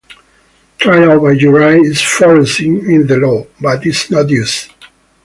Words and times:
Trial 0.79 1.19
by 1.19 1.35
jury 1.35 1.81
is 1.81 2.01
foreseen 2.01 2.89
in 2.89 3.05
the 3.05 3.17
law, 3.17 3.45
but 3.59 3.85
is 3.85 4.09
not 4.09 4.27
used. 4.31 4.71